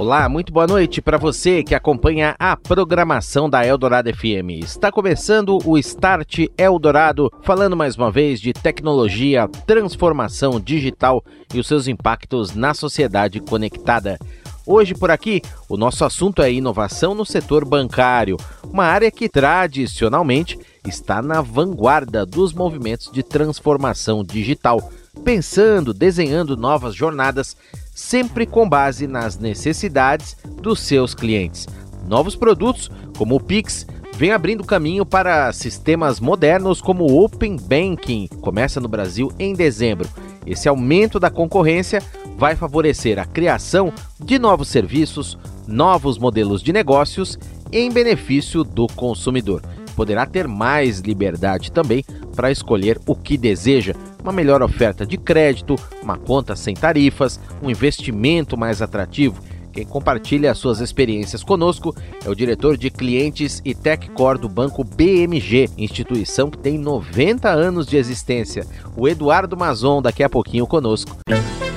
[0.00, 4.64] Olá, muito boa noite para você que acompanha a programação da Eldorado FM.
[4.64, 11.22] Está começando o Start Eldorado, falando mais uma vez de tecnologia, transformação digital
[11.52, 14.18] e os seus impactos na sociedade conectada.
[14.66, 20.58] Hoje por aqui, o nosso assunto é inovação no setor bancário, uma área que tradicionalmente
[20.86, 24.90] está na vanguarda dos movimentos de transformação digital,
[25.24, 27.56] pensando, desenhando novas jornadas
[27.94, 31.66] sempre com base nas necessidades dos seus clientes.
[32.06, 33.86] Novos produtos, como o Pix,
[34.16, 40.08] vem abrindo caminho para sistemas modernos como o Open Banking, começa no Brasil em dezembro.
[40.46, 42.02] Esse aumento da concorrência
[42.36, 47.38] vai favorecer a criação de novos serviços, novos modelos de negócios
[47.70, 49.62] em benefício do consumidor.
[49.94, 55.76] Poderá ter mais liberdade também para escolher o que deseja, uma melhor oferta de crédito,
[56.02, 59.42] uma conta sem tarifas, um investimento mais atrativo.
[59.72, 65.70] Quem compartilha suas experiências conosco é o diretor de clientes e TechCore do Banco BMG,
[65.78, 68.66] instituição que tem 90 anos de existência.
[68.96, 71.18] O Eduardo Mazon, daqui a pouquinho conosco.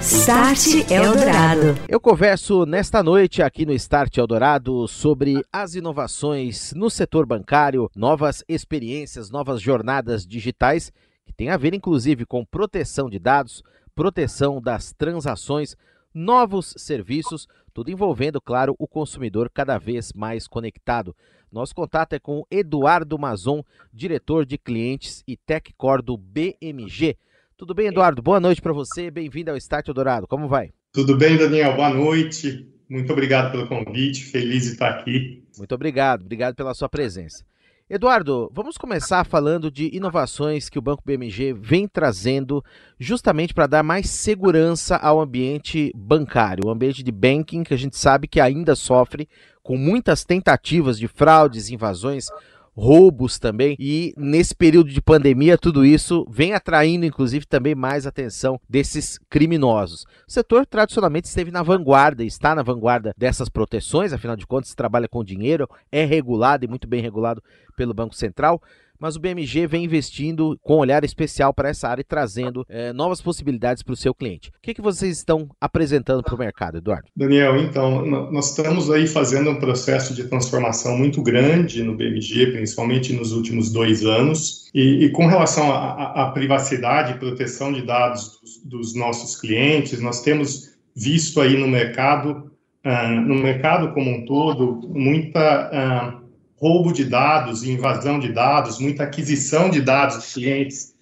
[0.02, 1.78] Start Eldorado.
[1.88, 8.44] Eu converso nesta noite aqui no Start Eldorado sobre as inovações no setor bancário, novas
[8.50, 10.92] experiências, novas jornadas digitais
[11.36, 13.64] tem a ver inclusive com proteção de dados,
[13.96, 15.76] proteção das transações,
[16.14, 21.16] novos serviços, tudo envolvendo, claro, o consumidor cada vez mais conectado.
[21.52, 27.16] Nosso contato é com Eduardo Mazon, diretor de clientes e TechCore do BMG.
[27.56, 28.22] Tudo bem, Eduardo?
[28.22, 29.12] Boa noite para você.
[29.12, 30.28] Bem-vindo ao Start Dourado.
[30.28, 30.72] Como vai?
[30.92, 31.76] Tudo bem, Daniel.
[31.76, 32.68] Boa noite.
[32.90, 34.24] Muito obrigado pelo convite.
[34.26, 35.44] Feliz de estar aqui.
[35.58, 36.22] Muito obrigado.
[36.22, 37.46] Obrigado pela sua presença.
[37.90, 42.64] Eduardo, vamos começar falando de inovações que o Banco BMG vem trazendo
[42.98, 47.98] justamente para dar mais segurança ao ambiente bancário, o ambiente de banking que a gente
[47.98, 49.28] sabe que ainda sofre
[49.62, 52.28] com muitas tentativas de fraudes, invasões
[52.76, 53.76] roubos também.
[53.80, 60.06] E nesse período de pandemia, tudo isso vem atraindo, inclusive, também mais atenção desses criminosos.
[60.28, 65.08] O setor tradicionalmente esteve na vanguarda, está na vanguarda dessas proteções, afinal de contas, trabalha
[65.08, 67.42] com dinheiro, é regulado e muito bem regulado
[67.76, 68.62] pelo Banco Central
[69.00, 72.94] mas o BMG vem investindo com um olhar especial para essa área e trazendo é,
[72.94, 74.50] novas possibilidades para o seu cliente.
[74.50, 77.08] O que, que vocês estão apresentando para o mercado, Eduardo?
[77.16, 83.14] Daniel, então, nós estamos aí fazendo um processo de transformação muito grande no BMG, principalmente
[83.14, 88.64] nos últimos dois anos, e, e com relação à privacidade e proteção de dados dos,
[88.64, 92.52] dos, nossos clientes, nós temos visto aí no mercado,
[92.86, 96.20] uh, no mercado como um todo, muita...
[96.20, 96.23] Uh,
[96.64, 100.96] roubo de dados, invasão de dados, muita aquisição de dados de clientes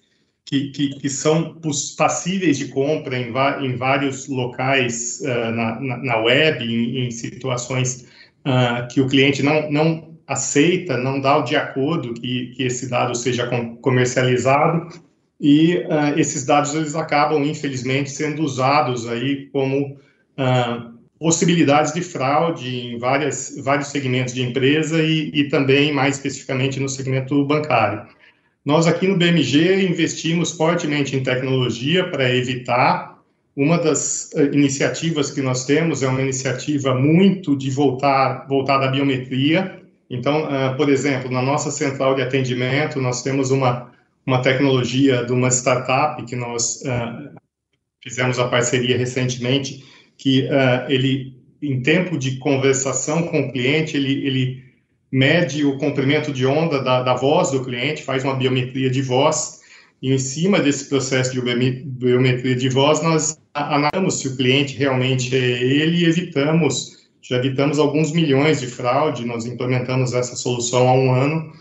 [0.44, 1.56] que, que, que são
[1.96, 3.32] passíveis de compra em,
[3.64, 8.08] em vários locais uh, na, na, web, em, em situações
[8.44, 12.90] uh, que o cliente não, não aceita, não dá o de acordo que, que esse
[12.90, 13.48] dado seja
[13.80, 14.88] comercializado.
[15.40, 20.91] E uh, esses dados eles acabam infelizmente sendo usados aí como uh,
[21.22, 26.88] possibilidades de fraude em várias, vários segmentos de empresa e, e também, mais especificamente, no
[26.88, 28.08] segmento bancário.
[28.64, 33.12] Nós aqui no BMG investimos fortemente em tecnologia para evitar.
[33.54, 38.88] Uma das uh, iniciativas que nós temos é uma iniciativa muito de voltar voltada à
[38.88, 39.80] biometria.
[40.10, 43.92] Então, uh, por exemplo, na nossa central de atendimento, nós temos uma,
[44.26, 47.30] uma tecnologia de uma startup que nós uh,
[48.02, 49.84] fizemos a parceria recentemente,
[50.22, 54.64] que uh, ele, em tempo de conversação com o cliente, ele, ele
[55.10, 59.62] mede o comprimento de onda da, da voz do cliente, faz uma biometria de voz,
[60.00, 65.34] e em cima desse processo de biometria de voz, nós analisamos se o cliente realmente
[65.34, 70.92] é ele e evitamos, já evitamos alguns milhões de fraude, nós implementamos essa solução há
[70.92, 71.52] um ano,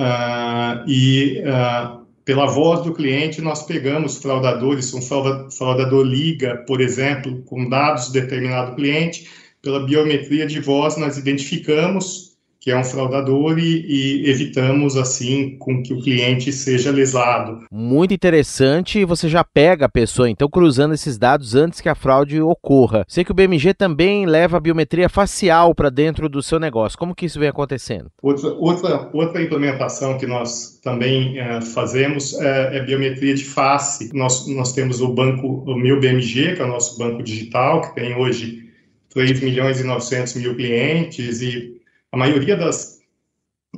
[0.00, 7.42] uh, e uh, pela voz do cliente, nós pegamos fraudadores, um fraudador liga, por exemplo,
[7.42, 9.28] com dados de determinado cliente,
[9.62, 12.29] pela biometria de voz, nós identificamos
[12.60, 17.64] que é um fraudador e, e, evitamos assim com que o cliente seja lesado.
[17.72, 21.94] Muito interessante e você já pega a pessoa então cruzando esses dados antes que a
[21.94, 23.04] fraude ocorra.
[23.08, 26.98] Sei que o BMG também leva a biometria facial para dentro do seu negócio.
[26.98, 28.10] Como que isso vem acontecendo?
[28.22, 34.10] Outra, outra, outra implementação que nós também é, fazemos é, é, biometria de face.
[34.12, 37.94] Nós, nós temos o banco, o meu BMG, que é o nosso banco digital, que
[37.94, 38.68] tem hoje
[39.14, 41.79] 3 milhões e 900 mil clientes e
[42.12, 43.00] a maioria das,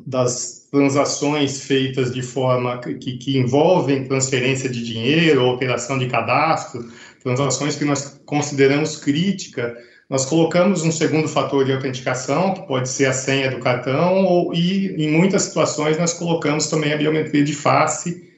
[0.06, 6.90] das transações feitas de forma que, que envolvem transferência de dinheiro, alteração de cadastro,
[7.22, 9.76] transações que nós consideramos crítica,
[10.08, 14.54] nós colocamos um segundo fator de autenticação, que pode ser a senha do cartão, ou,
[14.54, 18.30] e em muitas situações nós colocamos também a biometria de face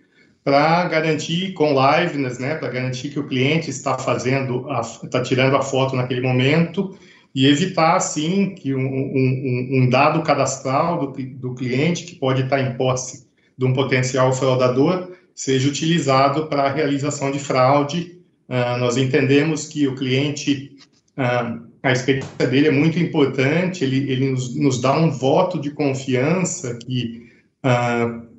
[0.42, 4.66] para garantir com liveness, né, para garantir que o cliente está fazendo,
[5.02, 6.96] está tirando a foto naquele momento
[7.34, 12.60] e evitar, assim, que um, um, um dado cadastral do, do, cliente, que pode estar
[12.60, 13.26] em posse
[13.58, 18.20] de um potencial fraudador, seja utilizado para a realização de fraude.
[18.48, 20.76] Uh, nós entendemos que o cliente,
[21.18, 25.70] uh, a experiência dele é muito importante, ele, ele nos, nos dá um voto de
[25.70, 27.30] confiança que
[27.64, 28.34] uh,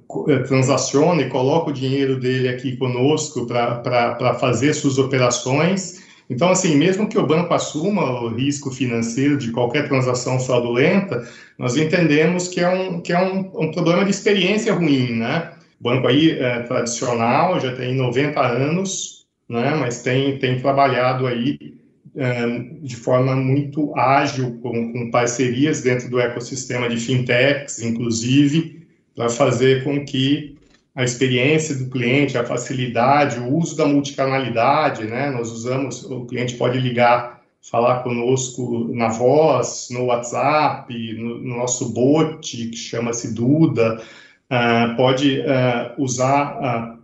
[0.47, 7.07] transaciona e coloca o dinheiro dele aqui conosco para fazer suas operações então, assim, mesmo
[7.07, 11.27] que o banco assuma o risco financeiro de qualquer transação fraudulenta,
[11.57, 15.51] nós entendemos que é um, que é um, um problema de experiência ruim, né?
[15.79, 19.75] O banco aí é tradicional, já tem 90 anos, né?
[19.75, 21.75] Mas tem, tem trabalhado aí
[22.15, 29.29] é, de forma muito ágil, com, com parcerias dentro do ecossistema de fintechs, inclusive, para
[29.29, 30.54] fazer com que
[30.95, 35.29] a experiência do cliente, a facilidade, o uso da multicanalidade, né?
[35.29, 41.91] Nós usamos, o cliente pode ligar, falar conosco na voz, no WhatsApp, no, no nosso
[41.91, 44.01] bot, que chama-se Duda,
[44.49, 46.99] uh, pode uh, usar uh,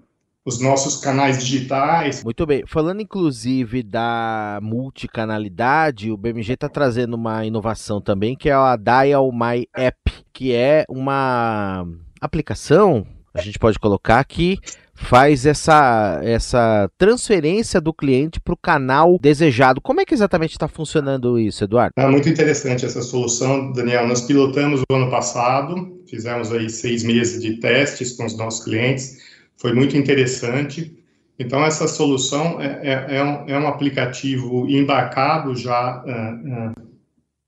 [0.45, 2.23] os nossos canais digitais.
[2.23, 2.63] Muito bem.
[2.65, 9.29] Falando inclusive da multicanalidade, o BMG está trazendo uma inovação também, que é a Dial
[9.33, 9.99] My App,
[10.31, 11.85] que é uma
[12.21, 14.57] aplicação a gente pode colocar que
[14.93, 19.81] faz essa, essa transferência do cliente para o canal desejado.
[19.81, 21.93] Como é que exatamente está funcionando isso, Eduardo?
[21.97, 24.07] É muito interessante essa solução, Daniel.
[24.07, 29.17] Nós pilotamos o ano passado, fizemos aí seis meses de testes com os nossos clientes,
[29.57, 30.95] foi muito interessante.
[31.39, 36.91] Então, essa solução é, é, é, um, é um, aplicativo embarcado já uh, uh,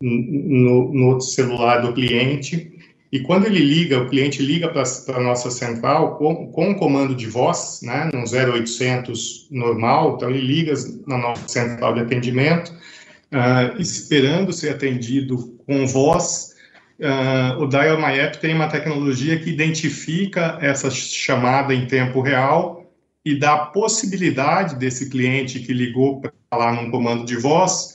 [0.01, 2.72] no, no celular do cliente,
[3.13, 4.81] e quando ele liga, o cliente liga para
[5.15, 10.73] a nossa central com, com comando de voz, né, no 0800 normal, então ele liga
[11.05, 16.55] na nossa central de atendimento, uh, esperando ser atendido com voz.
[16.99, 22.91] Uh, o Dial My App tem uma tecnologia que identifica essa chamada em tempo real
[23.23, 27.93] e dá a possibilidade desse cliente que ligou para falar num comando de voz,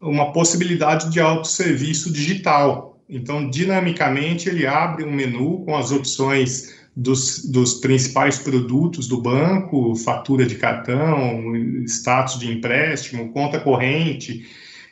[0.00, 2.97] uma possibilidade de autosserviço digital.
[3.08, 9.94] Então, dinamicamente, ele abre um menu com as opções dos, dos, principais produtos do banco,
[9.94, 11.54] fatura de cartão,
[11.86, 14.46] status de empréstimo, conta corrente.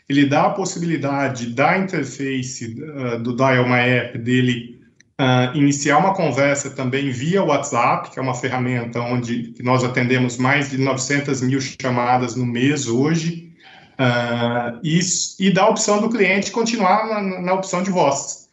[0.08, 4.78] Ele dá a possibilidade da interface uh, do Dial My App dele
[5.20, 10.70] uh, iniciar uma conversa também via WhatsApp, que é uma ferramenta onde nós atendemos mais
[10.70, 13.45] de 900 mil chamadas no mês hoje.
[13.98, 15.00] Uh, e,
[15.40, 18.46] e dá a opção do cliente continuar na, na opção de voz.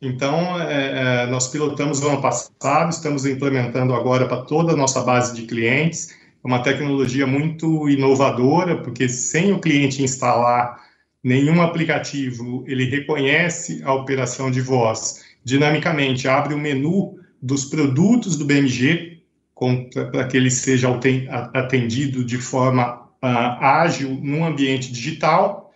[0.00, 5.00] Então, é, é, nós pilotamos no ano passado, estamos implementando agora para toda a nossa
[5.02, 10.78] base de clientes, é uma tecnologia muito inovadora, porque sem o cliente instalar
[11.22, 18.44] nenhum aplicativo, ele reconhece a operação de voz dinamicamente, abre o menu dos produtos do
[18.44, 19.22] BMG,
[20.12, 20.88] para que ele seja
[21.54, 25.72] atendido de forma ágil num ambiente digital,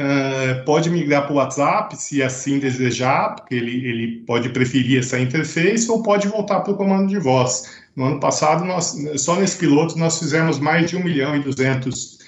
[0.00, 5.18] uh, pode migrar para o WhatsApp, se assim desejar, porque ele, ele pode preferir essa
[5.18, 7.64] interface, ou pode voltar para o comando de voz.
[7.94, 12.18] No ano passado, nós, só nesse piloto, nós fizemos mais de 1 milhão e 200,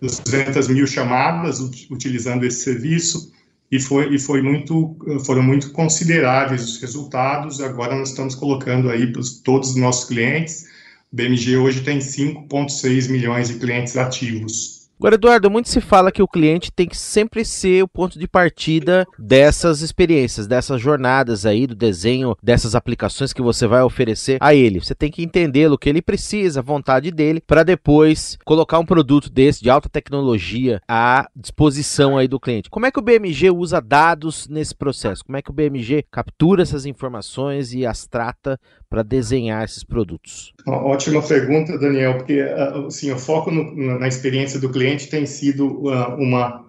[0.00, 1.60] 200 mil chamadas
[1.90, 3.32] utilizando esse serviço,
[3.70, 4.96] e foi, e foi muito,
[5.26, 7.60] foram muito consideráveis os resultados.
[7.60, 10.66] Agora nós estamos colocando aí para todos os nossos clientes,
[11.10, 14.78] BMG hoje tem 5,6 milhões de clientes ativos.
[14.98, 18.26] Agora, Eduardo, muito se fala que o cliente tem que sempre ser o ponto de
[18.26, 24.56] partida dessas experiências, dessas jornadas aí, do desenho dessas aplicações que você vai oferecer a
[24.56, 24.80] ele.
[24.80, 28.84] Você tem que entender o que ele precisa, a vontade dele, para depois colocar um
[28.84, 32.68] produto desse de alta tecnologia à disposição aí do cliente.
[32.68, 35.24] Como é que o BMG usa dados nesse processo?
[35.24, 38.58] Como é que o BMG captura essas informações e as trata
[38.88, 40.52] para desenhar esses produtos?
[40.66, 42.40] Ótima pergunta, Daniel, porque
[42.86, 46.64] assim, o foco no, na experiência do cliente tem sido uh, uma,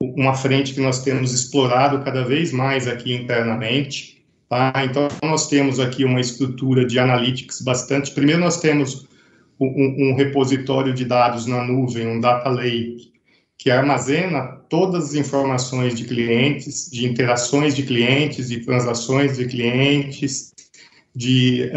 [0.00, 4.24] uma frente que nós temos explorado cada vez mais aqui internamente.
[4.48, 4.72] Tá?
[4.84, 8.12] Então, nós temos aqui uma estrutura de analytics bastante.
[8.12, 9.08] Primeiro, nós temos
[9.60, 13.12] um, um repositório de dados na nuvem, um data lake,
[13.58, 20.52] que armazena todas as informações de clientes, de interações de clientes, de transações de clientes,
[21.16, 21.70] de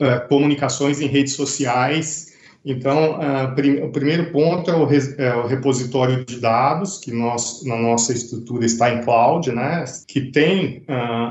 [0.00, 2.32] uh, comunicações em redes sociais.
[2.64, 4.88] Então, uh, prim o primeiro ponto é o,
[5.18, 10.30] é o, repositório de dados, que nós, na nossa estrutura está em cloud, né, que
[10.30, 10.84] tem,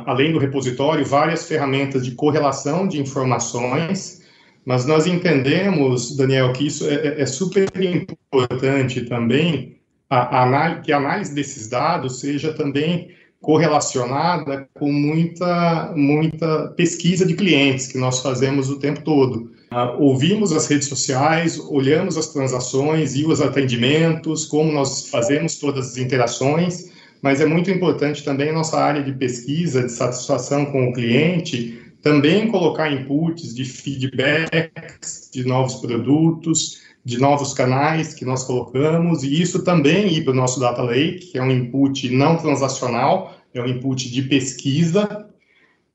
[0.05, 4.21] além do repositório, várias ferramentas de correlação de informações,
[4.65, 9.77] mas nós entendemos, Daniel, que isso é, é, é super importante também,
[10.09, 13.09] a, a, que a análise desses dados seja também
[13.41, 19.51] correlacionada com muita, muita pesquisa de clientes que nós fazemos o tempo todo.
[19.71, 25.91] Uh, ouvimos as redes sociais, olhamos as transações e os atendimentos, como nós fazemos todas
[25.91, 30.89] as interações, mas é muito importante também a nossa área de pesquisa, de satisfação com
[30.89, 38.43] o cliente, também colocar inputs de feedbacks de novos produtos, de novos canais que nós
[38.43, 42.37] colocamos, e isso também ir para o nosso Data Lake, que é um input não
[42.37, 45.27] transacional, é um input de pesquisa,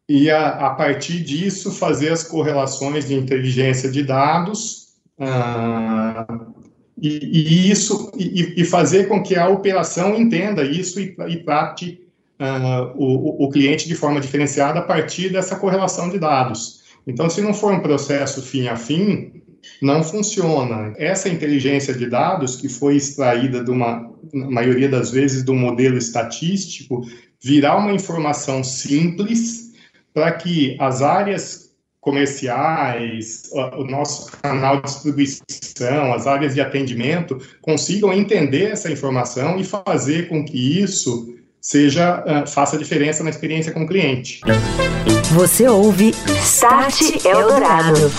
[0.08, 6.54] e a, a partir disso fazer as correlações de inteligência de dados, uh,
[7.00, 12.00] e, e, isso, e, e, fazer com que a operação entenda isso e, e trate
[12.40, 16.84] uh, o, o cliente de forma diferenciada a partir dessa correlação de dados.
[17.06, 19.42] Então, se não for um processo fim a fim,
[19.80, 20.94] não funciona.
[20.96, 25.96] Essa inteligência de dados, que foi extraída de uma, na maioria das vezes, do modelo
[25.96, 27.06] estatístico,
[27.42, 29.72] virá uma informação simples
[30.12, 31.66] para que as áreas
[32.00, 39.64] comerciais, o nosso canal de distribuição, as áreas de atendimento consigam entender essa informação e
[39.64, 44.40] fazer com que isso seja uh, faça diferença na experiência com o cliente.
[45.32, 48.12] Você ouve Start Eldorado.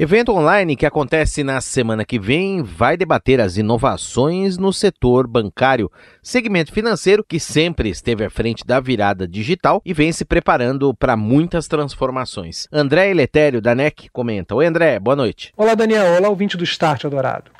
[0.00, 5.90] Evento online que acontece na semana que vem vai debater as inovações no setor bancário,
[6.22, 11.16] segmento financeiro que sempre esteve à frente da virada digital e vem se preparando para
[11.16, 12.68] muitas transformações.
[12.70, 14.54] André Eletério, da NEC, comenta.
[14.54, 15.52] Oi, André, boa noite.
[15.56, 16.16] Olá, Daniel.
[16.16, 17.50] Olá, ouvinte do Start Eldorado.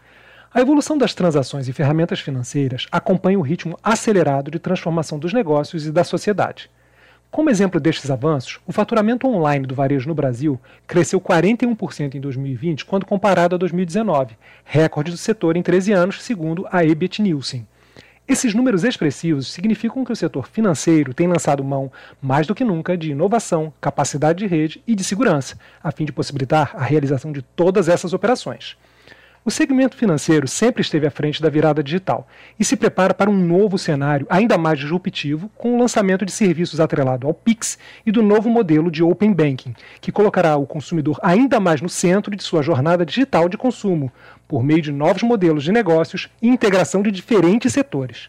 [0.54, 5.87] A evolução das transações e ferramentas financeiras acompanha o ritmo acelerado de transformação dos negócios
[5.87, 6.71] e da sociedade.
[7.30, 12.87] Como exemplo destes avanços, o faturamento online do varejo no Brasil cresceu 41% em 2020
[12.87, 17.66] quando comparado a 2019, recorde do setor em 13 anos, segundo a EBIT Nielsen.
[18.26, 22.97] Esses números expressivos significam que o setor financeiro tem lançado mão, mais do que nunca,
[22.97, 27.42] de inovação, capacidade de rede e de segurança, a fim de possibilitar a realização de
[27.42, 28.76] todas essas operações.
[29.45, 32.26] O segmento financeiro sempre esteve à frente da virada digital
[32.59, 36.80] e se prepara para um novo cenário ainda mais disruptivo com o lançamento de serviços
[36.80, 41.61] atrelado ao Pix e do novo modelo de Open Banking, que colocará o consumidor ainda
[41.61, 44.12] mais no centro de sua jornada digital de consumo,
[44.47, 48.28] por meio de novos modelos de negócios e integração de diferentes setores.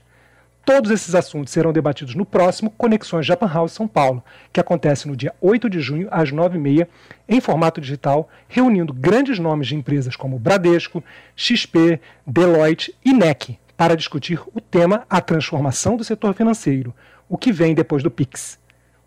[0.72, 4.24] Todos esses assuntos serão debatidos no próximo Conexões Japan House São Paulo,
[4.54, 6.88] que acontece no dia 8 de junho, às 9h30,
[7.28, 11.04] em formato digital, reunindo grandes nomes de empresas como Bradesco,
[11.36, 16.94] XP, Deloitte e NEC, para discutir o tema A Transformação do Setor Financeiro,
[17.28, 18.60] o que vem depois do PIX.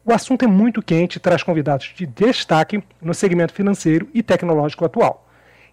[0.05, 4.85] O assunto é muito quente e traz convidados de destaque no segmento financeiro e tecnológico
[4.85, 5.22] atual.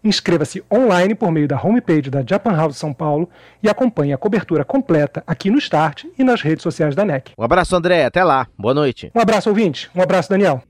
[0.03, 3.29] Inscreva-se online por meio da homepage da Japan House São Paulo
[3.62, 7.32] e acompanhe a cobertura completa aqui no Start e nas redes sociais da NEC.
[7.38, 8.06] Um abraço, André.
[8.06, 8.48] Até lá.
[8.58, 9.12] Boa noite.
[9.13, 9.89] Um abraço, ouvinte.
[9.96, 10.63] Um abraço, Daniel.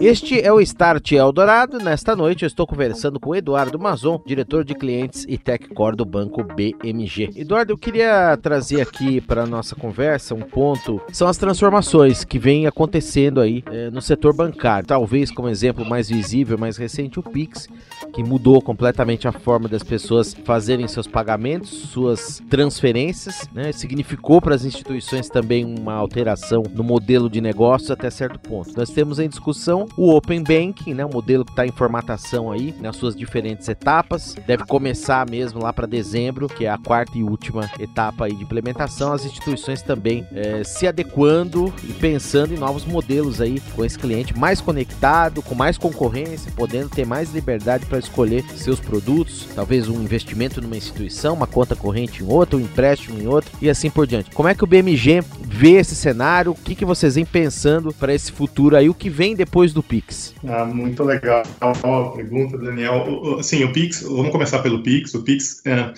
[0.00, 1.78] Este é o Start Eldorado.
[1.78, 6.42] Nesta noite eu estou conversando com Eduardo Mazon, diretor de clientes e TechCore do banco
[6.42, 7.30] BMG.
[7.36, 12.66] Eduardo, eu queria trazer aqui para nossa conversa um ponto, são as transformações que vêm
[12.66, 14.86] acontecendo aí é, no setor bancário.
[14.86, 17.68] Talvez como exemplo mais visível, mais recente, o Pix,
[18.12, 23.70] que mudou completamente a forma das pessoas fazerem seus pagamentos, suas transferências, né?
[23.72, 28.76] Significou para as instituições também uma alteração no modelo de negócios até certo ponto.
[28.76, 31.04] Nós temos em discussão o Open Banking, né?
[31.04, 34.34] O modelo que está em formatação aí nas suas diferentes etapas.
[34.46, 38.42] Deve começar mesmo lá para dezembro, que é a quarta e última etapa aí de
[38.42, 39.12] implementação.
[39.12, 44.36] As instituições também é, se adequando e pensando em novos modelos aí com esse cliente
[44.38, 50.02] mais conectado, com mais concorrência, podendo ter mais liberdade para escolher seus produtos, talvez um
[50.02, 54.06] investimento numa instituição, uma conta corrente em outra, um empréstimo em outra e assim por
[54.06, 54.30] diante.
[54.30, 56.52] Como é que o BMG vê esse cenário?
[56.52, 58.88] O que, que vocês vêm pensando para esse futuro aí?
[58.88, 60.34] O que vem depois do Pix?
[60.46, 63.38] Ah, muito legal a pergunta, Daniel.
[63.38, 65.14] Assim, o Pix, vamos começar pelo Pix.
[65.14, 65.92] O Pix é,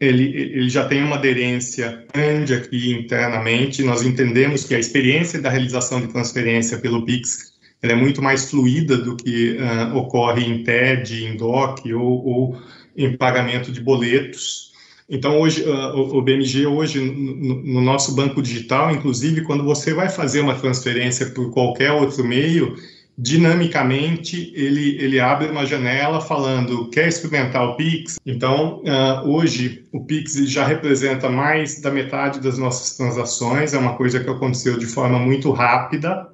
[0.00, 3.82] ele, ele, já tem uma aderência grande aqui internamente.
[3.82, 7.54] Nós entendemos que a experiência da realização de transferência pelo Pix
[7.84, 12.58] ela é muito mais fluida do que uh, ocorre em TED, em DOC ou, ou,
[12.96, 14.72] em pagamento de boletos.
[15.06, 20.40] Então, hoje, uh, o BMG, hoje, no, nosso banco digital, inclusive, quando você vai fazer
[20.40, 22.74] uma transferência por qualquer outro meio,
[23.16, 28.18] dinamicamente ele, ele abre uma janela falando quer experimentar o Pix?
[28.26, 33.96] Então, uh, hoje, o Pix já representa mais da metade das nossas transações, é uma
[33.96, 36.28] coisa que aconteceu de forma muito rápida,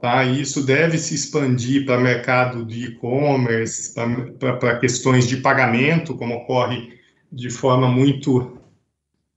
[0.00, 0.24] Tá?
[0.24, 3.94] E isso deve se expandir para mercado de e-commerce,
[4.38, 6.98] para questões de pagamento, como ocorre
[7.32, 8.38] de forma muito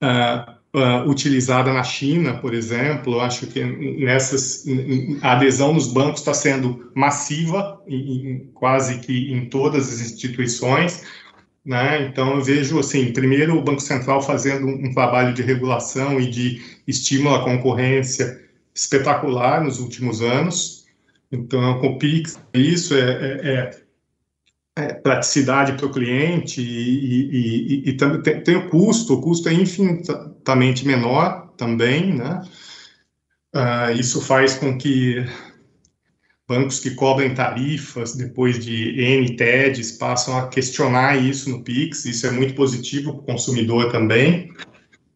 [0.02, 3.20] uh, uh, utilizada na China, por exemplo.
[3.20, 4.64] Acho que nessas,
[5.20, 11.02] a adesão nos bancos está sendo massiva, em, em, quase que em todas as instituições.
[11.64, 12.06] Né?
[12.08, 16.28] Então, eu vejo, assim, primeiro o Banco Central fazendo um, um trabalho de regulação e
[16.28, 18.42] de estímulo à concorrência
[18.74, 20.86] espetacular nos últimos anos.
[21.30, 23.81] Então, com o Pix, isso é, é, é,
[24.76, 29.20] é praticidade para o cliente e, e, e, e também tem, tem, o custo, o
[29.20, 32.42] custo é infinitamente menor também, né?
[33.54, 35.22] Uh, isso faz com que
[36.48, 42.26] bancos que cobrem tarifas depois de N TEDs passam a questionar isso no Pix, isso
[42.26, 44.50] é muito positivo para o consumidor também.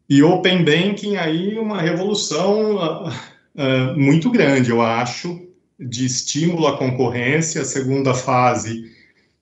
[0.09, 5.41] E Open Banking aí uma revolução uh, uh, muito grande, eu acho,
[5.81, 7.65] de estímulo à concorrência.
[7.65, 8.96] Segunda fase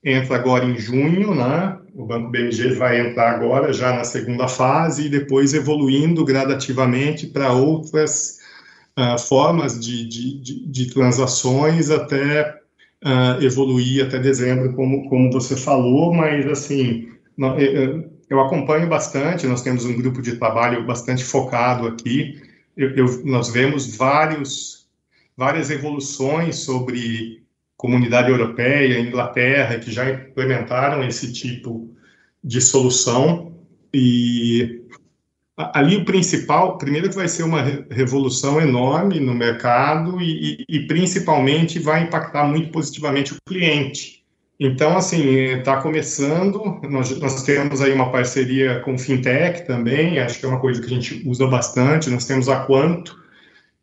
[0.04, 1.78] entra agora em junho, né?
[1.94, 7.52] O Banco BMG vai entrar agora já na segunda fase e depois evoluindo gradativamente para
[7.52, 8.38] outras
[8.98, 12.58] uh, formas de, de, de, de, transações até
[13.04, 17.08] uh, evoluir até dezembro, como, como você falou, mas assim,
[18.28, 22.42] eu acompanho bastante, nós temos um grupo de trabalho bastante focado aqui,
[22.76, 24.88] eu, eu, nós vemos vários,
[25.36, 27.43] várias evoluções sobre
[27.76, 31.94] comunidade europeia, Inglaterra, que já implementaram esse tipo
[32.42, 33.52] de solução.
[33.92, 34.82] E
[35.56, 40.86] ali o principal, primeiro que vai ser uma revolução enorme no mercado e, e, e
[40.86, 44.24] principalmente vai impactar muito positivamente o cliente.
[44.58, 45.22] Então, assim,
[45.58, 50.60] está começando, nós, nós, temos aí uma parceria com fintech também, acho que é uma
[50.60, 53.23] coisa que a gente usa bastante, nós temos a Quanto,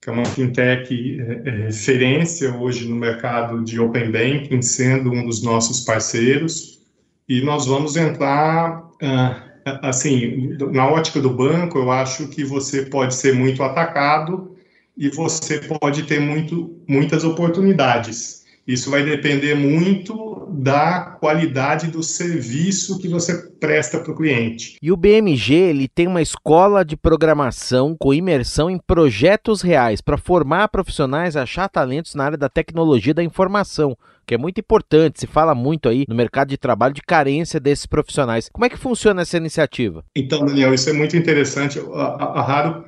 [0.02, 5.24] que é uma fintech é, é, referência hoje no mercado de Open Banking, sendo um
[5.24, 6.82] dos nossos parceiros,
[7.30, 13.14] e nós vamos entrar, uh, assim, na ótica do banco, eu acho que você pode
[13.14, 14.56] ser muito atacado
[14.98, 18.44] e você pode ter muito, muitas oportunidades.
[18.68, 24.78] Isso vai depender muito da qualidade do serviço que você presta para o cliente.
[24.82, 30.18] E o BMG ele tem uma escola de programação com imersão em projetos reais para
[30.18, 35.28] formar profissionais, achar talentos na área da tecnologia da informação que é muito importante, se
[35.28, 38.48] fala muito aí no mercado de trabalho de carência desses profissionais.
[38.50, 40.06] Como é que funciona essa iniciativa?
[40.16, 41.80] Então, Daniel, isso é muito interessante.
[41.80, 42.86] A, a, a Raro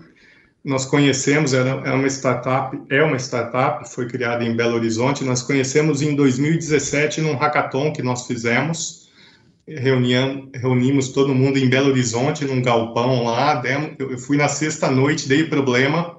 [0.63, 6.01] nós conhecemos, é uma startup, é uma startup, foi criada em Belo Horizonte, nós conhecemos
[6.01, 9.09] em 2017 num hackathon que nós fizemos,
[9.67, 14.89] reuniam, reunimos todo mundo em Belo Horizonte, num galpão lá, demos, eu fui na sexta
[14.89, 16.17] noite, dei problema,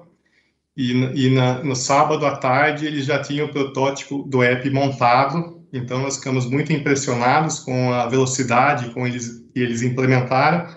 [0.77, 5.59] e, e na, no sábado à tarde eles já tinham o protótipo do app montado,
[5.73, 10.67] então nós ficamos muito impressionados com a velocidade com eles que eles implementaram,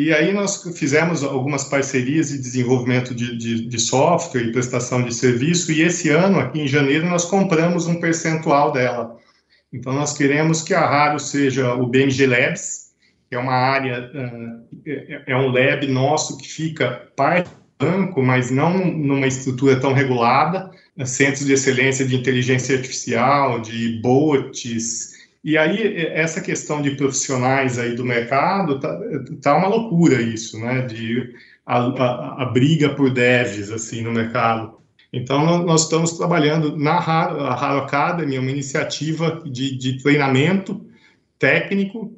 [0.00, 5.12] e aí nós fizemos algumas parcerias de desenvolvimento de, de, de, software e prestação de
[5.12, 9.16] serviço, e esse ano, aqui em janeiro, nós compramos um percentual dela.
[9.72, 12.92] Então, nós queremos que a Raro seja o BMG Labs,
[13.28, 14.08] que é uma área,
[15.26, 20.70] é um lab nosso que fica parte do banco, mas não numa estrutura tão regulada.
[21.06, 27.94] centros de excelência de inteligência artificial, de bots, e aí essa questão de profissionais aí
[27.94, 29.00] do mercado tá,
[29.40, 30.82] tá uma loucura isso, né?
[30.82, 34.78] De a, a, a briga por devs assim no mercado.
[35.12, 40.84] Então nós estamos trabalhando na Haro, Academy, uma iniciativa de, de treinamento
[41.38, 42.12] técnico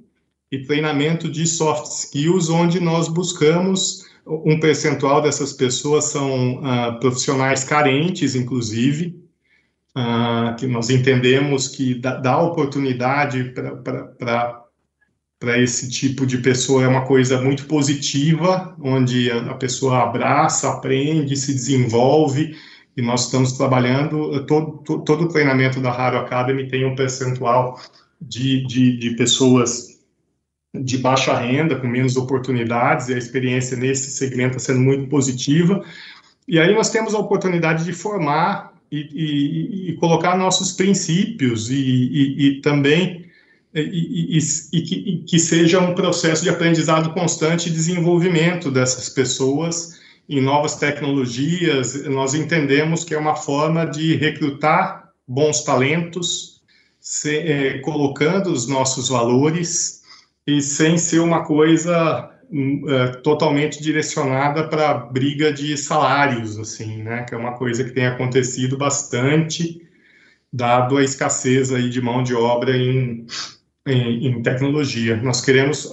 [0.51, 7.65] e treinamento de soft skills, onde nós buscamos um percentual dessas pessoas são uh, profissionais
[7.65, 9.21] carentes, inclusive,
[9.97, 13.53] uh, que nós entendemos que dá, dá oportunidade
[14.25, 20.71] para esse tipo de pessoa é uma coisa muito positiva, onde a, a pessoa abraça,
[20.71, 22.57] aprende, se desenvolve,
[22.97, 27.81] e nós estamos trabalhando, todo, todo o treinamento da Raro Academy tem um percentual
[28.21, 30.01] de, de, de pessoas
[30.75, 35.83] de baixa renda, com menos oportunidades, e a experiência nesse segmento está sendo muito positiva.
[36.47, 41.77] E aí nós temos a oportunidade de formar e, e, e colocar nossos princípios e,
[41.77, 43.31] e também
[43.73, 52.05] que, que, seja um processo de aprendizado constante e desenvolvimento dessas pessoas em novas tecnologias.
[52.07, 56.61] Nós entendemos que é uma forma de recrutar bons talentos,
[57.01, 60.03] se, é, colocando os nossos valores
[60.47, 62.29] e sem ser uma coisa
[63.23, 67.25] totalmente direcionada para briga de salários, assim, né?
[67.25, 69.81] Que é uma coisa que tem acontecido bastante,
[70.53, 73.27] dado a escassez aí de mão de obra em,
[73.87, 75.17] em, em tecnologia.
[75.17, 75.91] Nós queremos,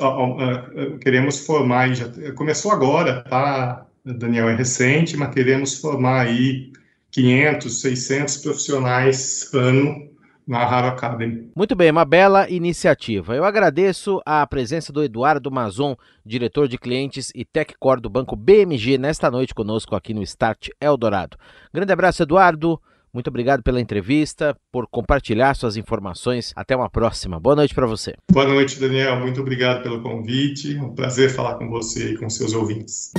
[1.01, 3.85] queremos formar, já começou agora, tá?
[4.03, 6.71] Daniel é recente, mas queremos formar aí
[7.11, 10.07] 500, 600 profissionais ano
[10.47, 11.51] na Academy.
[11.53, 13.35] Muito bem, uma bela iniciativa.
[13.35, 18.97] Eu agradeço a presença do Eduardo Mazon, diretor de clientes e TechCore do Banco BMG,
[18.97, 21.35] nesta noite conosco aqui no Start Eldorado.
[21.73, 22.81] Grande abraço, Eduardo.
[23.17, 26.53] Muito obrigado pela entrevista, por compartilhar suas informações.
[26.55, 27.39] Até uma próxima.
[27.39, 28.13] Boa noite para você.
[28.31, 29.19] Boa noite, Daniel.
[29.19, 30.77] Muito obrigado pelo convite.
[30.77, 33.11] É um prazer falar com você e com seus ouvintes.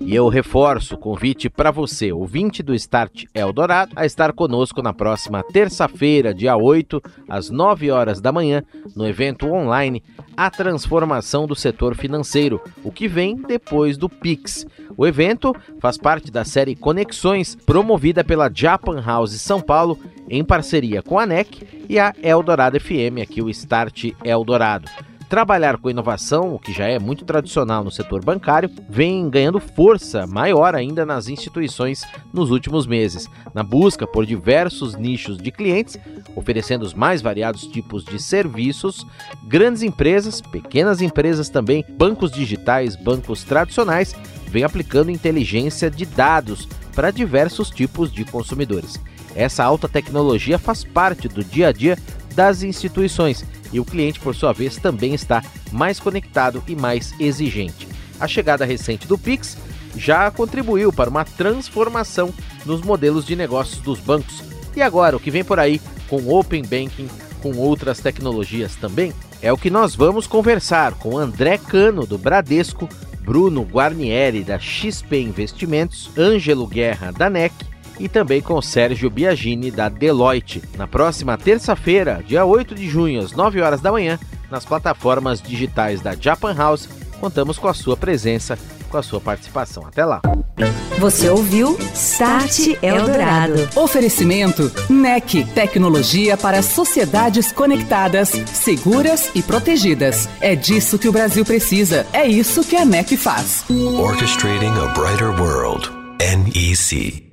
[0.00, 4.92] E eu reforço o convite para você, ouvinte do Start Eldorado, a estar conosco na
[4.92, 8.64] próxima terça-feira, dia 8, às 9 horas da manhã,
[8.96, 10.02] no evento online
[10.36, 14.66] A Transformação do Setor Financeiro, o que vem depois do Pix.
[14.96, 21.02] O evento faz parte da série Conexões, promovida pela Japan House São Paulo, em parceria
[21.02, 24.88] com a NEC e a Eldorado FM, aqui o Start Eldorado.
[25.28, 30.26] Trabalhar com inovação, o que já é muito tradicional no setor bancário, vem ganhando força
[30.26, 35.98] maior ainda nas instituições nos últimos meses, na busca por diversos nichos de clientes,
[36.36, 39.04] oferecendo os mais variados tipos de serviços,
[39.48, 44.14] grandes empresas, pequenas empresas também, bancos digitais, bancos tradicionais,
[44.54, 49.00] vem aplicando inteligência de dados para diversos tipos de consumidores.
[49.34, 51.98] Essa alta tecnologia faz parte do dia a dia
[52.36, 57.88] das instituições e o cliente, por sua vez, também está mais conectado e mais exigente.
[58.20, 59.58] A chegada recente do Pix
[59.96, 62.32] já contribuiu para uma transformação
[62.64, 64.40] nos modelos de negócios dos bancos.
[64.76, 67.08] E agora, o que vem por aí com Open Banking,
[67.42, 69.12] com outras tecnologias também,
[69.42, 72.88] é o que nós vamos conversar com André Cano, do Bradesco,
[73.24, 77.52] Bruno Guarnieri, da XP Investimentos, Ângelo Guerra, da NEC
[77.98, 83.32] e também com Sérgio Biagini, da Deloitte, na próxima terça-feira, dia 8 de junho, às
[83.32, 84.18] 9 horas da manhã,
[84.50, 86.88] nas plataformas digitais da Japan House.
[87.20, 88.58] Contamos com a sua presença,
[88.94, 89.84] com a sua participação.
[89.84, 90.22] Até lá.
[91.00, 93.68] Você ouviu Start Eldorado.
[93.74, 100.28] Oferecimento NEC, tecnologia para sociedades conectadas, seguras e protegidas.
[100.40, 102.06] É disso que o Brasil precisa.
[102.12, 103.64] É isso que a NEC faz.
[103.68, 105.90] Orchestrating a brighter world.
[106.20, 107.23] NEC.